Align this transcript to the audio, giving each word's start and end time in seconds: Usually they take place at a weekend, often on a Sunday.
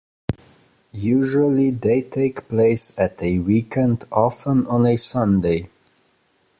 Usually 0.93 1.69
they 1.69 2.01
take 2.01 2.49
place 2.49 2.91
at 2.97 3.21
a 3.21 3.37
weekend, 3.37 4.05
often 4.11 4.65
on 4.65 4.87
a 4.87 4.97
Sunday. 4.97 5.69